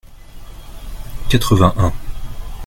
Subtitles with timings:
[1.29, 1.93] Quatre-vingt-un.